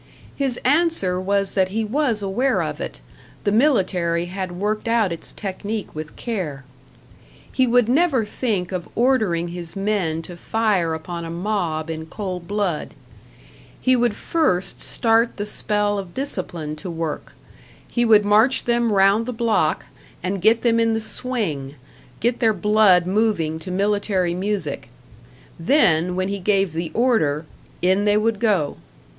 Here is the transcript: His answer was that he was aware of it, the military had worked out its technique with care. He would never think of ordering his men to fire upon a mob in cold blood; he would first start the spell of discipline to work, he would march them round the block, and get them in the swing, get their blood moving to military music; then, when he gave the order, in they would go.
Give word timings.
His 0.35 0.57
answer 0.65 1.21
was 1.21 1.51
that 1.51 1.69
he 1.69 1.83
was 1.85 2.23
aware 2.23 2.63
of 2.63 2.81
it, 2.81 2.99
the 3.43 3.51
military 3.51 4.25
had 4.25 4.51
worked 4.53 4.87
out 4.87 5.11
its 5.11 5.31
technique 5.31 5.93
with 5.93 6.15
care. 6.15 6.65
He 7.51 7.67
would 7.67 7.87
never 7.87 8.25
think 8.25 8.71
of 8.71 8.89
ordering 8.95 9.49
his 9.49 9.75
men 9.75 10.23
to 10.23 10.35
fire 10.35 10.95
upon 10.95 11.23
a 11.23 11.29
mob 11.29 11.87
in 11.91 12.07
cold 12.07 12.47
blood; 12.47 12.95
he 13.79 13.95
would 13.95 14.15
first 14.15 14.79
start 14.81 15.37
the 15.37 15.45
spell 15.45 15.99
of 15.99 16.15
discipline 16.15 16.75
to 16.77 16.89
work, 16.89 17.35
he 17.87 18.03
would 18.03 18.25
march 18.25 18.63
them 18.63 18.91
round 18.91 19.27
the 19.27 19.31
block, 19.31 19.85
and 20.23 20.41
get 20.41 20.63
them 20.63 20.79
in 20.79 20.93
the 20.95 20.99
swing, 20.99 21.75
get 22.19 22.39
their 22.39 22.53
blood 22.55 23.05
moving 23.05 23.59
to 23.59 23.69
military 23.69 24.33
music; 24.33 24.89
then, 25.59 26.15
when 26.15 26.27
he 26.27 26.39
gave 26.39 26.73
the 26.73 26.89
order, 26.95 27.45
in 27.83 28.05
they 28.05 28.17
would 28.17 28.39
go. 28.39 28.77